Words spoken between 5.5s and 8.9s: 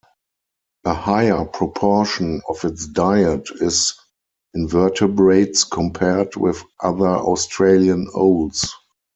compared with other Australian owls.